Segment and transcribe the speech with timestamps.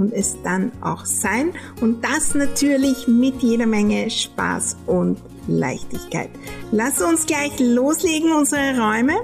[0.00, 1.52] und es dann auch sein.
[1.80, 6.30] Und das natürlich mit jeder Menge Spaß und Leichtigkeit.
[6.72, 9.20] Lass uns gleich loslegen, unsere Räume,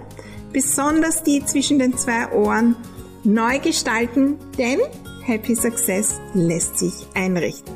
[0.52, 2.76] besonders die zwischen den zwei Ohren,
[3.24, 4.80] neu gestalten, denn
[5.24, 7.74] Happy Success lässt sich einrichten.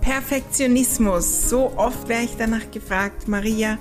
[0.00, 1.48] Perfektionismus.
[1.48, 3.78] So oft werde ich danach gefragt, Maria,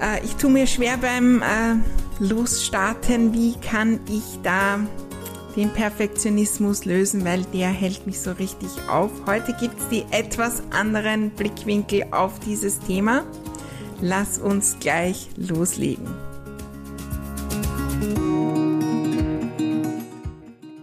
[0.00, 1.76] äh, ich tue mir schwer beim äh,
[2.20, 4.78] losstarten, wie kann ich da
[5.56, 9.10] den Perfektionismus lösen, weil der hält mich so richtig auf.
[9.26, 13.24] Heute gibt es die etwas anderen Blickwinkel auf dieses Thema.
[14.00, 16.06] Lass uns gleich loslegen.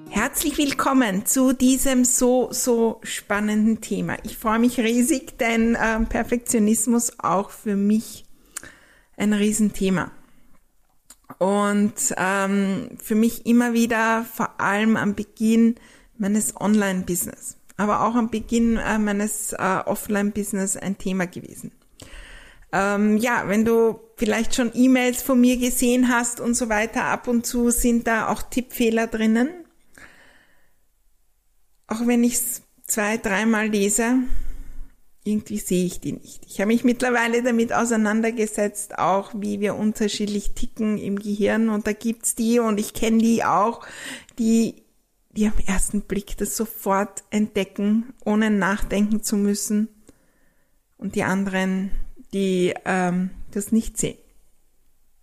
[0.09, 4.17] Herzlich willkommen zu diesem so, so spannenden Thema.
[4.23, 8.25] Ich freue mich riesig, denn äh, Perfektionismus auch für mich
[9.15, 10.11] ein Riesenthema.
[11.37, 15.75] Und ähm, für mich immer wieder, vor allem am Beginn
[16.17, 21.71] meines Online-Business, aber auch am Beginn äh, meines äh, Offline-Business ein Thema gewesen.
[22.73, 27.27] Ähm, ja, wenn du vielleicht schon E-Mails von mir gesehen hast und so weiter, ab
[27.27, 29.49] und zu sind da auch Tippfehler drinnen.
[31.87, 34.15] Auch wenn ich es zwei, dreimal lese,
[35.27, 36.45] irgendwie sehe ich die nicht.
[36.47, 41.93] Ich habe mich mittlerweile damit auseinandergesetzt, auch wie wir unterschiedlich ticken im Gehirn und da
[41.93, 43.85] gibt's die und ich kenne die auch,
[44.39, 44.75] die
[45.31, 49.87] die am ersten Blick das sofort entdecken, ohne nachdenken zu müssen
[50.97, 51.91] und die anderen,
[52.33, 54.17] die ähm, das nicht sehen.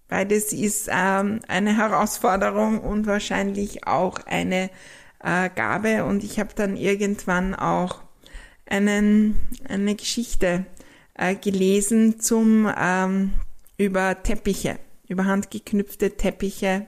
[0.07, 4.71] Beides ist ähm, eine Herausforderung und wahrscheinlich auch eine
[5.19, 8.04] äh, Gabe und ich habe dann irgendwann auch
[8.67, 9.39] einen,
[9.69, 10.67] eine Geschichte
[11.15, 13.33] äh, gelesen zum ähm,
[13.77, 16.87] über Teppiche, über handgeknüpfte Teppiche.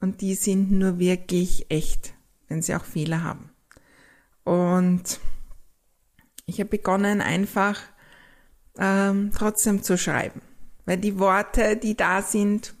[0.00, 2.14] Und die sind nur wirklich echt,
[2.46, 3.50] wenn sie auch Fehler haben.
[4.44, 5.20] Und
[6.46, 7.80] ich habe begonnen einfach
[8.78, 10.40] ähm, trotzdem zu schreiben,
[10.86, 12.74] weil die Worte, die da sind,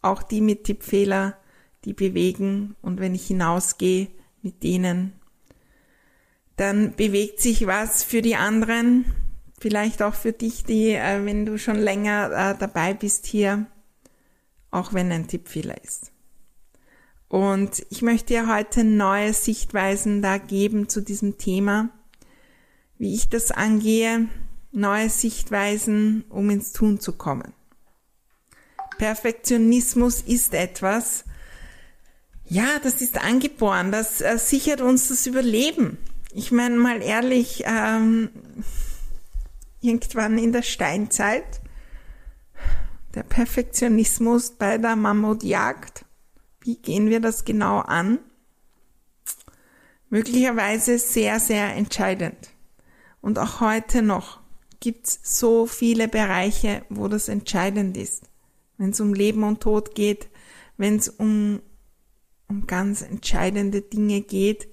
[0.00, 1.36] auch die mit Tippfehler,
[1.84, 2.76] die bewegen.
[2.80, 4.08] Und wenn ich hinausgehe
[4.42, 5.17] mit denen,
[6.58, 9.04] dann bewegt sich was für die anderen,
[9.60, 13.66] vielleicht auch für dich, die, äh, wenn du schon länger äh, dabei bist hier,
[14.70, 16.12] auch wenn ein Tippfehler ist.
[17.28, 21.90] Und ich möchte dir heute neue Sichtweisen da geben zu diesem Thema,
[22.98, 24.28] wie ich das angehe,
[24.72, 27.52] neue Sichtweisen, um ins Tun zu kommen.
[28.98, 31.24] Perfektionismus ist etwas,
[32.46, 35.98] ja, das ist angeboren, das äh, sichert uns das Überleben.
[36.38, 38.30] Ich meine mal ehrlich, ähm,
[39.80, 41.60] irgendwann in der Steinzeit,
[43.16, 46.04] der Perfektionismus bei der Mammutjagd,
[46.60, 48.20] wie gehen wir das genau an?
[50.10, 52.50] Möglicherweise sehr, sehr entscheidend.
[53.20, 54.38] Und auch heute noch
[54.78, 58.30] gibt's so viele Bereiche, wo das entscheidend ist.
[58.76, 60.28] Wenn es um Leben und Tod geht,
[60.76, 61.60] wenn es um,
[62.46, 64.68] um ganz entscheidende Dinge geht,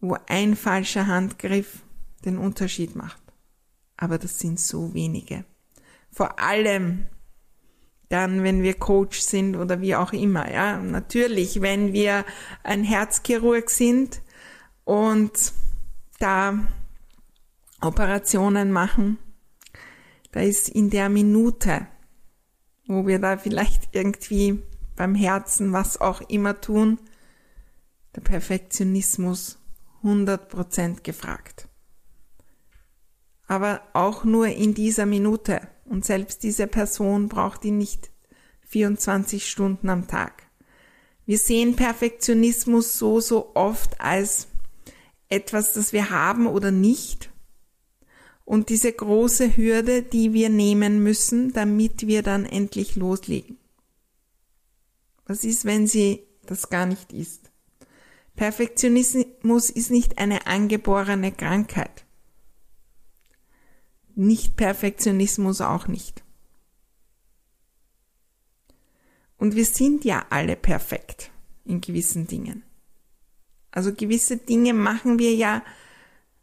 [0.00, 1.82] wo ein falscher Handgriff
[2.24, 3.22] den Unterschied macht.
[3.96, 5.44] Aber das sind so wenige.
[6.10, 7.06] Vor allem
[8.08, 10.78] dann, wenn wir Coach sind oder wie auch immer, ja.
[10.78, 12.24] Natürlich, wenn wir
[12.62, 14.22] ein Herzchirurg sind
[14.84, 15.52] und
[16.18, 16.58] da
[17.80, 19.18] Operationen machen,
[20.32, 21.86] da ist in der Minute,
[22.86, 24.62] wo wir da vielleicht irgendwie
[24.94, 26.98] beim Herzen was auch immer tun,
[28.14, 29.58] der Perfektionismus
[30.06, 31.68] 100% gefragt.
[33.46, 35.60] Aber auch nur in dieser Minute.
[35.84, 38.10] Und selbst diese Person braucht ihn nicht
[38.62, 40.44] 24 Stunden am Tag.
[41.26, 44.48] Wir sehen Perfektionismus so, so oft als
[45.28, 47.30] etwas, das wir haben oder nicht.
[48.44, 53.58] Und diese große Hürde, die wir nehmen müssen, damit wir dann endlich loslegen.
[55.24, 57.50] Was ist, wenn sie das gar nicht ist?
[58.36, 62.04] Perfektionismus ist nicht eine angeborene Krankheit.
[64.14, 66.22] Nicht Perfektionismus auch nicht.
[69.38, 71.30] Und wir sind ja alle perfekt
[71.64, 72.62] in gewissen Dingen.
[73.70, 75.62] Also gewisse Dinge machen wir ja,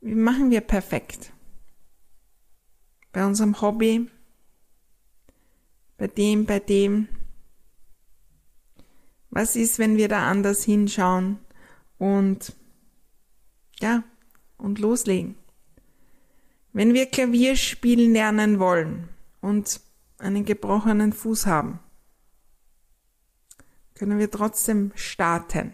[0.01, 1.31] wie machen wir perfekt.
[3.11, 4.09] Bei unserem Hobby,
[5.97, 7.07] bei dem, bei dem.
[9.29, 11.39] Was ist, wenn wir da anders hinschauen
[12.03, 12.53] und
[13.79, 14.03] ja,
[14.57, 15.35] und loslegen?
[16.73, 19.07] Wenn wir Klavier spielen lernen wollen
[19.39, 19.79] und
[20.17, 21.79] einen gebrochenen Fuß haben,
[23.95, 25.73] können wir trotzdem starten.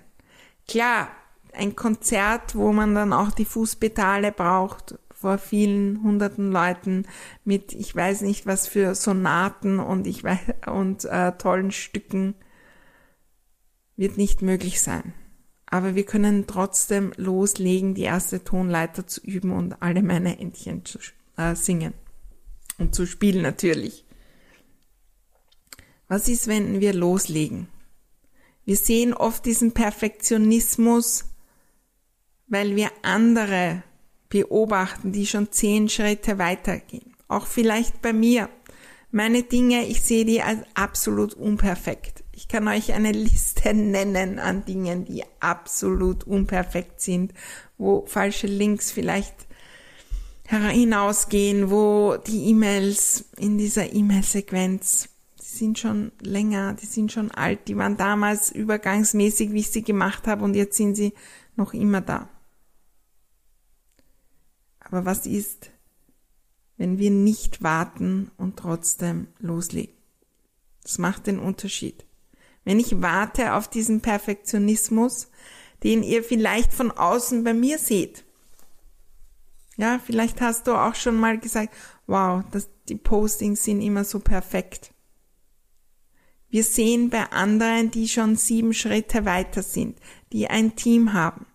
[0.68, 1.10] Klar,
[1.52, 7.08] ein Konzert, wo man dann auch die Fußpedale braucht, vor vielen hunderten Leuten
[7.44, 12.36] mit, ich weiß nicht was für Sonaten und ich weiß, und äh, tollen Stücken,
[13.96, 15.14] wird nicht möglich sein.
[15.72, 20.98] Aber wir können trotzdem loslegen, die erste Tonleiter zu üben und alle meine Entchen zu
[21.38, 21.94] äh, singen.
[22.80, 24.06] Und zu spielen natürlich.
[26.08, 27.68] Was ist, wenn wir loslegen?
[28.66, 31.26] Wir sehen oft diesen Perfektionismus,
[32.48, 33.84] weil wir andere
[34.30, 37.16] beobachten, die schon zehn Schritte weitergehen.
[37.28, 38.50] Auch vielleicht bei mir.
[39.12, 42.24] Meine Dinge, ich sehe die als absolut unperfekt.
[42.40, 47.34] Ich kann euch eine Liste nennen an Dingen, die absolut unperfekt sind,
[47.78, 49.36] wo falsche Links vielleicht
[50.48, 55.10] hinausgehen, wo die E-Mails in dieser E-Mail-Sequenz
[55.42, 59.84] die sind schon länger, die sind schon alt, die waren damals übergangsmäßig, wie ich sie
[59.84, 61.14] gemacht habe und jetzt sind sie
[61.58, 62.30] noch immer da.
[64.80, 65.72] Aber was ist,
[66.78, 69.94] wenn wir nicht warten und trotzdem loslegen?
[70.84, 72.06] Das macht den Unterschied.
[72.70, 75.30] Wenn ich warte auf diesen Perfektionismus,
[75.82, 78.24] den ihr vielleicht von außen bei mir seht.
[79.76, 81.74] Ja, vielleicht hast du auch schon mal gesagt,
[82.06, 84.94] wow, das, die Postings sind immer so perfekt.
[86.52, 89.98] Wir sehen bei anderen, die schon sieben Schritte weiter sind,
[90.32, 91.48] die ein Team haben,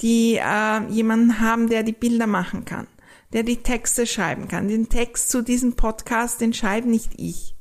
[0.00, 2.86] die äh, jemanden haben, der die Bilder machen kann,
[3.32, 4.68] der die Texte schreiben kann.
[4.68, 7.56] Den Text zu diesem Podcast, den schreibe nicht ich.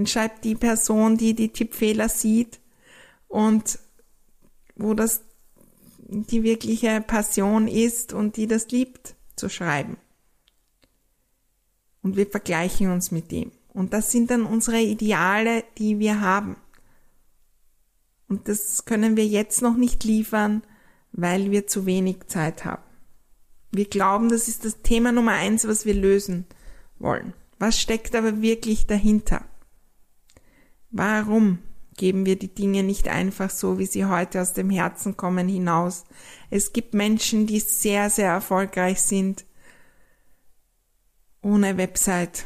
[0.00, 2.58] Den schreibt die Person, die die Tippfehler sieht
[3.28, 3.78] und
[4.76, 5.20] wo das
[5.98, 9.98] die wirkliche Passion ist und die das liebt zu schreiben.
[12.00, 13.52] Und wir vergleichen uns mit dem.
[13.74, 16.56] Und das sind dann unsere Ideale, die wir haben.
[18.26, 20.62] Und das können wir jetzt noch nicht liefern,
[21.12, 22.82] weil wir zu wenig Zeit haben.
[23.70, 26.46] Wir glauben, das ist das Thema Nummer eins, was wir lösen
[26.98, 27.34] wollen.
[27.58, 29.44] Was steckt aber wirklich dahinter?
[30.90, 31.58] Warum
[31.96, 36.04] geben wir die Dinge nicht einfach so, wie sie heute aus dem Herzen kommen, hinaus?
[36.50, 39.44] Es gibt Menschen, die sehr, sehr erfolgreich sind,
[41.42, 42.44] ohne Website,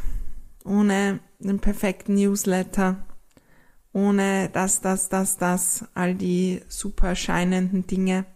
[0.64, 3.06] ohne einen perfekten Newsletter,
[3.92, 8.26] ohne das, das, das, das, all die super erscheinenden Dinge.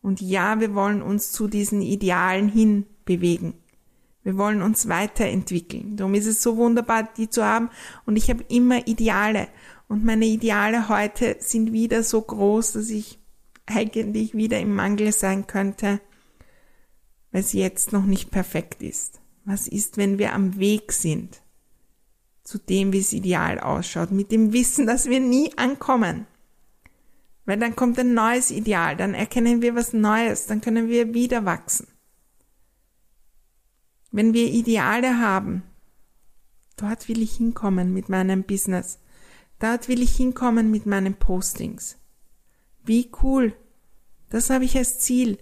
[0.00, 3.54] Und ja, wir wollen uns zu diesen Idealen hin bewegen.
[4.28, 5.96] Wir wollen uns weiterentwickeln.
[5.96, 7.70] Darum ist es so wunderbar, die zu haben.
[8.04, 9.48] Und ich habe immer Ideale.
[9.88, 13.18] Und meine Ideale heute sind wieder so groß, dass ich
[13.64, 16.02] eigentlich wieder im Mangel sein könnte,
[17.32, 19.18] weil sie jetzt noch nicht perfekt ist.
[19.46, 21.40] Was ist, wenn wir am Weg sind
[22.44, 26.26] zu dem, wie es ideal ausschaut, mit dem Wissen, dass wir nie ankommen?
[27.46, 31.46] Weil dann kommt ein neues Ideal, dann erkennen wir was Neues, dann können wir wieder
[31.46, 31.86] wachsen.
[34.10, 35.62] Wenn wir Ideale haben,
[36.76, 38.98] dort will ich hinkommen mit meinem Business,
[39.58, 41.98] dort will ich hinkommen mit meinen Postings.
[42.84, 43.54] Wie cool.
[44.30, 45.38] Das habe ich als Ziel.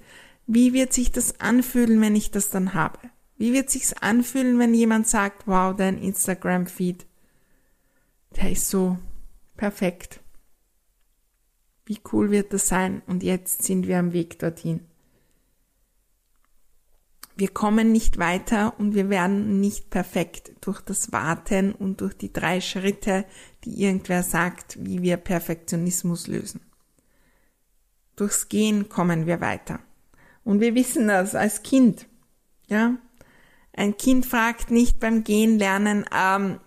[0.47, 2.99] Wie wird sich das anfühlen, wenn ich das dann habe?
[3.37, 7.07] Wie wird sich's anfühlen, wenn jemand sagt, wow, dein Instagram-Feed,
[8.37, 8.97] der ist so
[9.57, 10.21] perfekt.
[11.85, 13.03] Wie cool wird das sein?
[13.07, 14.81] Und jetzt sind wir am Weg dorthin.
[17.37, 22.33] Wir kommen nicht weiter und wir werden nicht perfekt durch das Warten und durch die
[22.33, 23.27] drei Schritte,
[23.65, 26.63] die irgendwer sagt, wie wir Perfektionismus lösen.
[28.17, 29.81] Durchs Gehen kommen wir weiter.
[30.45, 32.07] Und wir wissen das als Kind.
[32.69, 32.97] Ja,
[33.75, 36.59] ein Kind fragt nicht beim Gehen lernen, ähm,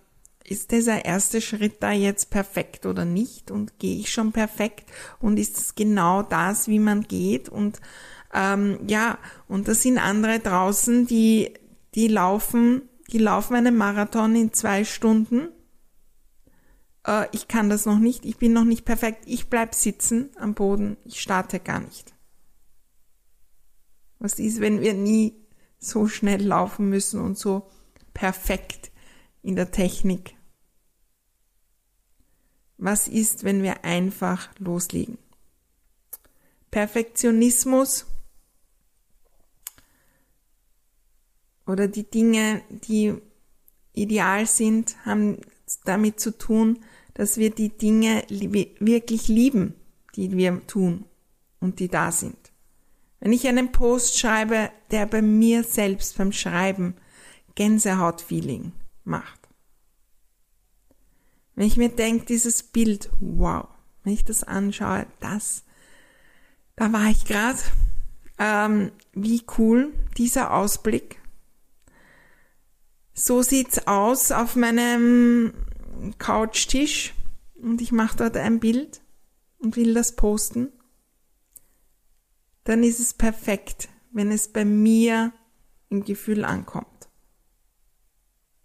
[0.43, 5.37] ist dieser erste Schritt da jetzt perfekt oder nicht und gehe ich schon perfekt und
[5.37, 7.79] ist es genau das, wie man geht und
[8.33, 9.17] ähm, ja,
[9.47, 11.53] und das sind andere draußen, die,
[11.95, 15.49] die laufen, die laufen einen Marathon in zwei Stunden.
[17.05, 20.53] Äh, ich kann das noch nicht, ich bin noch nicht perfekt, ich bleib sitzen am
[20.53, 22.13] Boden, ich starte gar nicht.
[24.19, 25.33] Was ist, wenn wir nie
[25.79, 27.69] so schnell laufen müssen und so
[28.13, 28.91] perfekt
[29.41, 30.35] in der Technik.
[32.77, 35.17] Was ist, wenn wir einfach loslegen?
[36.71, 38.05] Perfektionismus
[41.69, 43.13] oder die Dinge, die
[43.93, 45.37] ideal sind, haben
[45.85, 46.79] damit zu tun,
[47.13, 49.75] dass wir die Dinge wirklich lieben,
[50.15, 51.05] die wir tun
[51.59, 52.37] und die da sind.
[53.19, 56.95] Wenn ich einen Post schreibe, der bei mir selbst beim Schreiben
[57.55, 58.71] Gänsehaut-Feeling
[59.03, 59.39] macht.
[61.55, 63.67] Wenn ich mir denke, dieses Bild, wow,
[64.03, 65.65] wenn ich das anschaue, das,
[66.77, 67.59] da war ich gerade,
[68.37, 71.18] ähm, wie cool dieser Ausblick.
[73.13, 75.53] So sieht's aus auf meinem
[76.17, 77.13] Couchtisch
[77.61, 79.01] und ich mache dort ein Bild
[79.57, 80.71] und will das posten.
[82.63, 85.33] Dann ist es perfekt, wenn es bei mir
[85.89, 87.09] im Gefühl ankommt.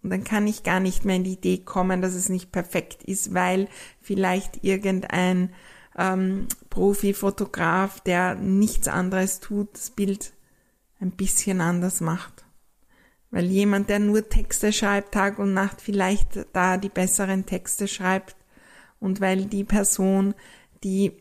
[0.03, 3.03] Und dann kann ich gar nicht mehr in die Idee kommen, dass es nicht perfekt
[3.05, 3.69] ist, weil
[4.03, 5.55] vielleicht irgendein
[5.97, 10.35] ähm, Profi-Fotograf, der nichts anderes tut, das Bild
[11.01, 12.44] ein bisschen anders macht.
[13.35, 18.37] Weil jemand, der nur Texte schreibt, Tag und Nacht, vielleicht da die besseren Texte schreibt.
[19.01, 20.37] Und weil die Person,
[20.85, 21.21] die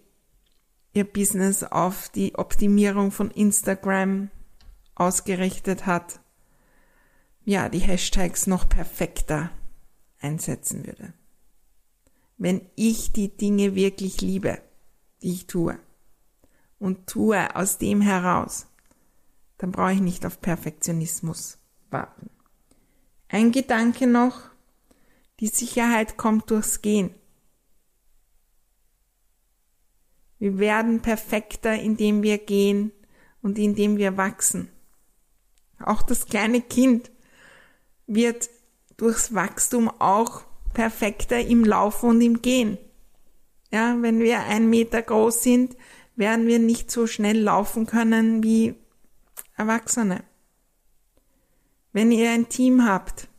[0.94, 4.30] ihr Business auf die Optimierung von Instagram
[4.94, 6.20] ausgerichtet hat,
[7.46, 9.50] ja, die Hashtags noch perfekter
[10.22, 11.14] einsetzen würde.
[12.38, 14.62] Wenn ich die Dinge wirklich liebe,
[15.24, 15.80] die ich tue,
[16.78, 18.68] und tue aus dem heraus,
[19.58, 21.58] dann brauche ich nicht auf Perfektionismus
[21.94, 22.30] warten.
[23.30, 24.42] Ein Gedanke noch,
[25.40, 27.16] die Sicherheit kommt durchs Gehen.
[30.40, 32.92] Wir werden perfekter, indem wir gehen
[33.42, 34.70] und indem wir wachsen.
[35.80, 37.12] Auch das kleine Kind
[38.08, 38.50] wird
[38.98, 42.78] durchs Wachstum auch perfekter im Laufen und im Gehen.
[43.72, 45.78] Ja, wenn wir ein Meter groß sind,
[46.16, 48.76] werden wir nicht so schnell laufen können wie
[49.56, 50.24] Erwachsene.
[51.94, 53.30] Wenn ihr ein Team habt,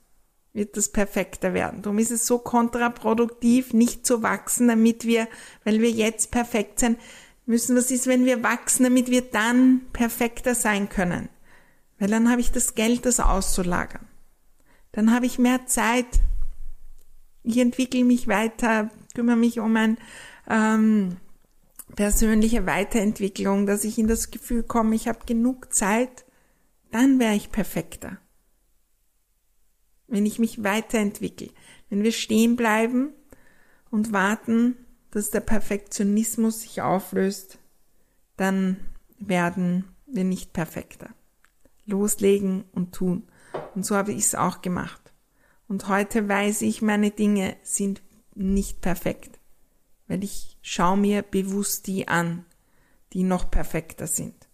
[0.52, 1.82] wird das perfekter werden.
[1.82, 5.28] Darum ist es so kontraproduktiv, nicht zu wachsen, damit wir,
[5.64, 6.98] weil wir jetzt perfekt sind,
[7.44, 11.28] müssen, was ist, wenn wir wachsen, damit wir dann perfekter sein können.
[11.98, 14.06] Weil dann habe ich das Geld, das auszulagern
[14.94, 16.06] dann habe ich mehr Zeit.
[17.42, 19.98] Ich entwickle mich weiter, kümmere mich um ein
[20.48, 21.16] ähm,
[21.94, 26.24] persönliche Weiterentwicklung, dass ich in das Gefühl komme, ich habe genug Zeit,
[26.90, 28.18] dann wäre ich perfekter.
[30.14, 31.50] Wenn ich mich weiterentwickle,
[31.90, 33.12] wenn wir stehen bleiben
[33.90, 34.76] und warten,
[35.10, 37.58] dass der Perfektionismus sich auflöst,
[38.36, 38.76] dann
[39.18, 41.10] werden wir nicht perfekter.
[41.84, 43.26] Loslegen und tun.
[43.74, 45.12] Und so habe ich es auch gemacht.
[45.66, 48.00] Und heute weiß ich, meine Dinge sind
[48.36, 49.40] nicht perfekt,
[50.06, 52.46] weil ich schaue mir bewusst die an,
[53.14, 54.48] die noch perfekter sind.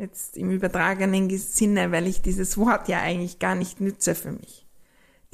[0.00, 4.66] Jetzt im übertragenen Sinne, weil ich dieses Wort ja eigentlich gar nicht nütze für mich.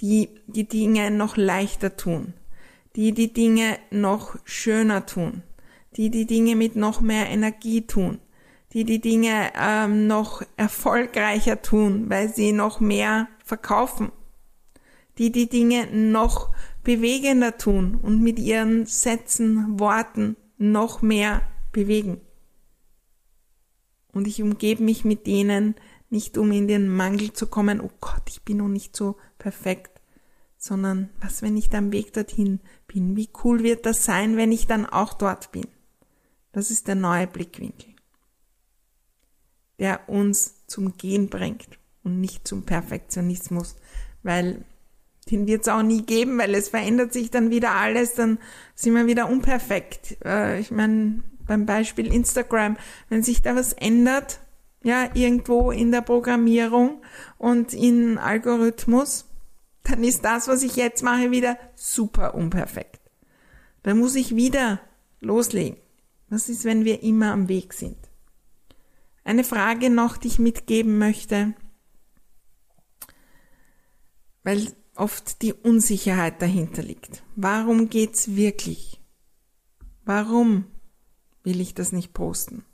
[0.00, 2.34] Die die Dinge noch leichter tun,
[2.96, 5.44] die die Dinge noch schöner tun,
[5.96, 8.18] die die Dinge mit noch mehr Energie tun,
[8.72, 14.10] die die Dinge ähm, noch erfolgreicher tun, weil sie noch mehr verkaufen,
[15.16, 16.50] die die Dinge noch
[16.82, 22.20] bewegender tun und mit ihren Sätzen, Worten noch mehr bewegen.
[24.16, 25.74] Und ich umgebe mich mit denen
[26.10, 30.00] nicht, um in den Mangel zu kommen, oh Gott, ich bin noch nicht so perfekt,
[30.56, 33.16] sondern was, wenn ich am Weg dorthin bin?
[33.16, 35.66] Wie cool wird das sein, wenn ich dann auch dort bin?
[36.52, 37.96] Das ist der neue Blickwinkel
[39.78, 43.76] der uns zum Gehen bringt und nicht zum Perfektionismus,
[44.22, 44.64] weil
[45.30, 48.38] den wird es auch nie geben, weil es verändert sich dann wieder alles, dann
[48.74, 50.16] sind wir wieder unperfekt.
[50.24, 52.76] Äh, ich meine, beim Beispiel Instagram,
[53.08, 54.40] wenn sich da was ändert,
[54.82, 57.02] ja, irgendwo in der Programmierung
[57.38, 59.26] und in Algorithmus,
[59.82, 63.00] dann ist das, was ich jetzt mache, wieder super unperfekt.
[63.82, 64.80] Dann muss ich wieder
[65.20, 65.78] loslegen.
[66.28, 67.96] Was ist, wenn wir immer am Weg sind?
[69.24, 71.54] Eine Frage noch, die ich mitgeben möchte,
[74.42, 77.22] weil oft die Unsicherheit dahinter liegt.
[77.34, 79.00] Warum geht's wirklich?
[80.04, 80.66] Warum
[81.46, 82.64] will ich das nicht posten?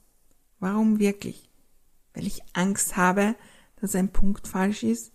[0.59, 1.51] Warum wirklich?
[2.15, 3.37] Weil ich Angst habe,
[3.77, 5.13] dass ein Punkt falsch ist?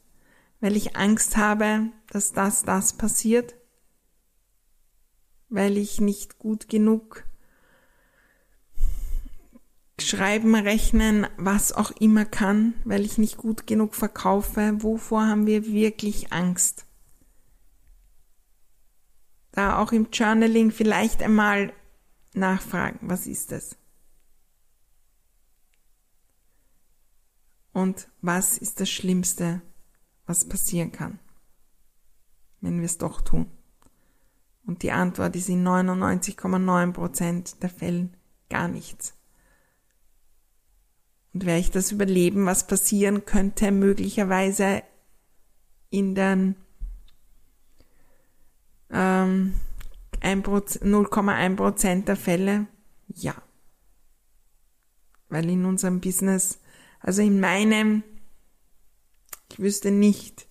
[0.61, 3.55] Weil ich Angst habe, dass das, das passiert?
[5.49, 7.25] Weil ich nicht gut genug
[9.99, 14.75] schreiben, rechnen, was auch immer kann, weil ich nicht gut genug verkaufe.
[14.83, 16.85] Wovor haben wir wirklich Angst?
[19.51, 21.73] Da auch im Journaling vielleicht einmal
[22.37, 23.77] nachfragen, was ist es?
[27.73, 29.61] Und was ist das Schlimmste,
[30.25, 31.19] was passieren kann,
[32.61, 33.51] wenn wir es doch tun?
[34.65, 38.17] Und die Antwort ist in 99,9% der Fällen
[38.49, 39.13] gar nichts.
[41.33, 44.83] Und werde ich das überleben, was passieren könnte, möglicherweise
[45.89, 46.55] in den
[48.89, 49.53] ähm,
[50.21, 52.67] 0,1 Prozent der Fälle?
[53.07, 53.35] Ja.
[55.29, 56.59] Weil in unserem Business,
[56.99, 58.03] also in meinem,
[59.51, 60.47] ich wüsste nicht,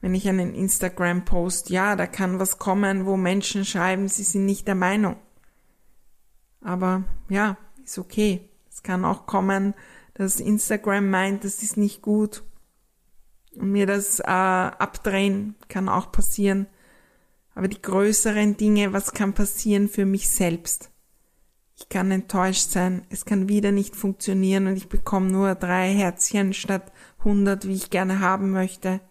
[0.00, 4.66] wenn ich einen Instagram-Post, ja, da kann was kommen, wo Menschen schreiben, sie sind nicht
[4.66, 5.16] der Meinung.
[6.62, 8.48] Aber ja, ist okay.
[8.70, 9.74] Es kann auch kommen,
[10.14, 12.42] dass Instagram meint, das ist nicht gut
[13.56, 16.66] und mir das äh, abdrehen, kann auch passieren.
[17.60, 20.90] Aber die größeren Dinge, was kann passieren für mich selbst?
[21.76, 26.54] Ich kann enttäuscht sein, es kann wieder nicht funktionieren und ich bekomme nur drei Herzchen
[26.54, 26.90] statt
[27.22, 29.02] hundert, wie ich gerne haben möchte.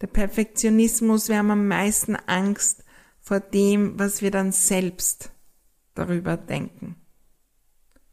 [0.00, 2.84] Der Perfektionismus, wir haben am meisten Angst
[3.20, 5.30] vor dem, was wir dann selbst
[5.94, 6.96] darüber denken.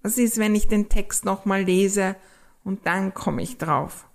[0.01, 2.17] Was ist, wenn ich den Text nochmal lese
[2.65, 4.09] und dann komme ich drauf?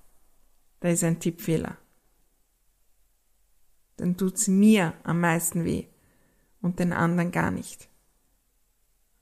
[0.81, 1.79] Da ist ein Tippfehler.
[3.97, 5.87] Dann tut's mir am meisten weh
[6.61, 7.89] und den anderen gar nicht.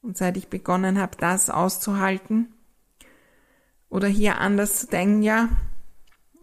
[0.03, 2.53] Und seit ich begonnen habe, das auszuhalten
[3.89, 5.49] oder hier anders zu denken, ja,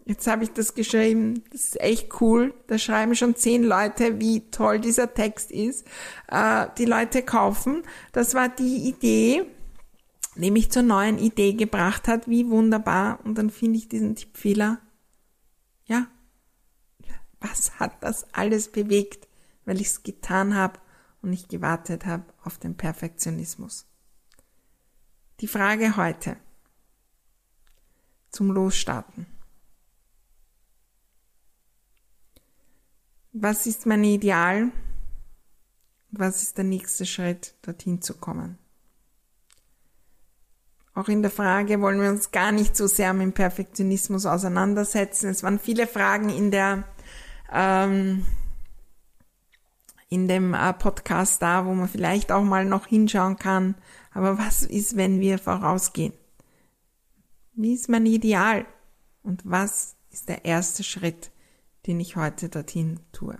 [0.04, 4.50] jetzt habe ich das geschrieben, das ist echt cool, da schreiben schon zehn Leute, wie
[4.50, 5.86] toll dieser Text ist,
[6.28, 7.82] äh, die Leute kaufen.
[8.12, 9.44] Das war die Idee,
[10.34, 13.20] die mich zur neuen Idee gebracht hat, wie wunderbar.
[13.24, 14.78] Und dann finde ich diesen Tippfehler.
[15.84, 16.06] Ja,
[17.42, 19.28] was hat das alles bewegt,
[19.64, 20.78] weil ich es getan habe
[21.22, 23.86] und nicht gewartet habe auf den Perfektionismus.
[25.40, 26.36] Die Frage heute
[28.30, 29.26] zum Losstarten.
[33.32, 34.70] Was ist mein Ideal?
[36.10, 38.58] Was ist der nächste Schritt, dorthin zu kommen?
[40.94, 45.30] Auch in der Frage wollen wir uns gar nicht so sehr mit dem Perfektionismus auseinandersetzen.
[45.30, 46.84] Es waren viele Fragen in der
[47.52, 48.26] ähm,
[50.08, 53.74] in dem äh, Podcast da, wo man vielleicht auch mal noch hinschauen kann.
[54.12, 56.12] Aber was ist, wenn wir vorausgehen?
[57.54, 58.66] Wie ist mein Ideal?
[59.22, 61.30] Und was ist der erste Schritt,
[61.86, 63.38] den ich heute dorthin tue?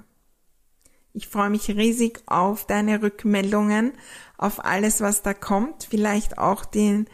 [1.12, 3.92] Ich freue mich riesig auf deine Rückmeldungen,
[4.38, 5.84] auf alles, was da kommt.
[5.90, 7.06] Vielleicht auch den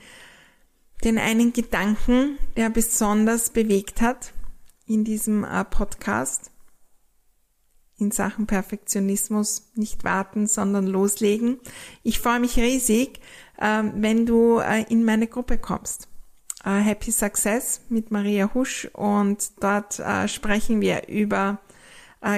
[1.05, 4.33] den einen Gedanken, der besonders bewegt hat
[4.87, 6.51] in diesem äh, Podcast
[7.99, 11.59] in Sachen Perfektionismus nicht warten, sondern loslegen.
[12.03, 13.21] Ich freue mich riesig,
[13.61, 16.09] ähm, wenn du äh, in meine Gruppe kommst.
[16.65, 21.59] Äh, Happy Success mit Maria Husch und dort sprechen wir über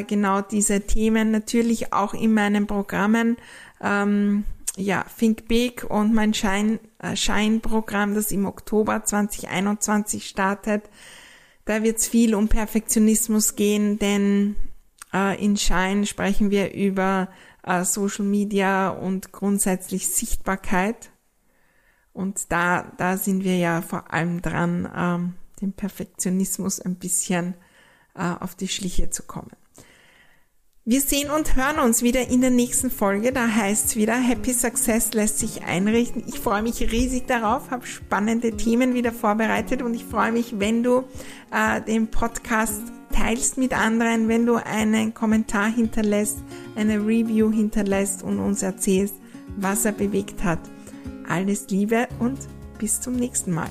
[0.09, 3.39] genau diese Themen, natürlich auch in meinen Programmen.
[3.81, 4.45] Ähm,
[4.77, 10.85] ja, Think Big und mein Schein, äh, Scheinprogramm, das im Oktober 2021 startet.
[11.65, 14.57] Da wird es viel um Perfektionismus gehen, denn
[15.13, 17.29] äh, in Schein sprechen wir über
[17.63, 21.11] äh, Social Media und grundsätzlich Sichtbarkeit.
[22.13, 27.55] Und da, da sind wir ja vor allem dran, ähm, dem Perfektionismus ein bisschen
[28.15, 29.51] äh, auf die Schliche zu kommen.
[30.87, 33.33] Wir sehen und hören uns wieder in der nächsten Folge.
[33.33, 36.25] Da heißt es wieder, Happy Success lässt sich einrichten.
[36.27, 40.83] Ich freue mich riesig darauf, habe spannende Themen wieder vorbereitet und ich freue mich, wenn
[40.83, 41.05] du
[41.53, 42.81] äh, den Podcast
[43.21, 46.39] teilst mit anderen, wenn du einen Kommentar hinterlässt,
[46.75, 49.15] eine Review hinterlässt und uns erzählst,
[49.57, 50.61] was er bewegt hat.
[51.29, 52.39] Alles Liebe und
[52.79, 53.71] bis zum nächsten Mal.